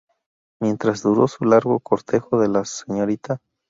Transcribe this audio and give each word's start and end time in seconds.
Mientras 0.59 1.03
duró 1.03 1.27
su 1.27 1.45
largo 1.45 1.79
cortejo 1.79 2.39
de 2.39 2.47
la 2.47 2.65
Srta. 2.65 3.37